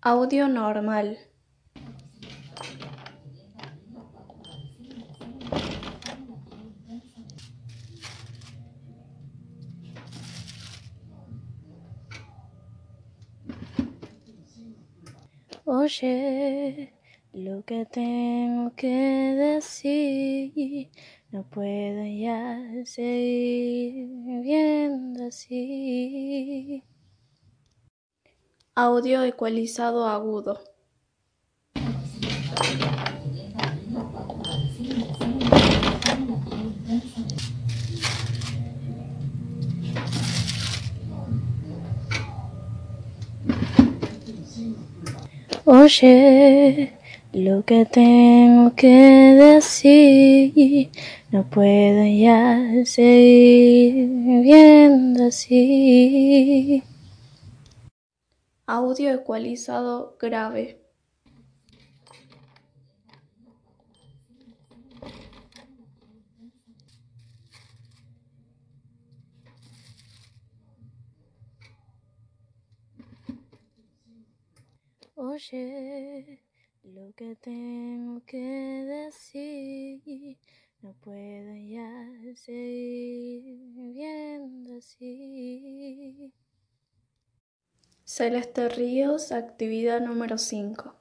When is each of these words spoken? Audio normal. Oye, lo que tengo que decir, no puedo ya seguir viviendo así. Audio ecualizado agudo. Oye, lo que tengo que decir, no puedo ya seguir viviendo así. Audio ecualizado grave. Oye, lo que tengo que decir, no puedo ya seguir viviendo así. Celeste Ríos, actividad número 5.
Audio 0.00 0.48
normal. 0.48 1.18
Oye, 15.64 16.92
lo 17.32 17.64
que 17.64 17.84
tengo 17.86 18.72
que 18.76 18.86
decir, 18.88 20.90
no 21.32 21.42
puedo 21.42 22.06
ya 22.06 22.60
seguir 22.84 24.08
viviendo 24.24 25.26
así. 25.26 26.57
Audio 28.80 29.24
ecualizado 29.24 30.06
agudo. 30.06 30.60
Oye, 45.64 46.92
lo 47.32 47.64
que 47.64 47.84
tengo 47.84 48.76
que 48.76 48.86
decir, 48.86 50.90
no 51.32 51.42
puedo 51.50 52.06
ya 52.06 52.84
seguir 52.84 54.08
viviendo 54.08 55.26
así. 55.26 56.84
Audio 58.70 59.14
ecualizado 59.14 60.18
grave. 60.20 60.78
Oye, 75.14 76.42
lo 76.82 77.10
que 77.14 77.36
tengo 77.36 78.22
que 78.26 78.36
decir, 78.36 80.36
no 80.82 80.92
puedo 80.92 81.56
ya 81.56 81.90
seguir 82.34 83.72
viviendo 83.72 84.76
así. 84.76 85.17
Celeste 88.18 88.68
Ríos, 88.68 89.30
actividad 89.30 90.00
número 90.00 90.38
5. 90.38 90.97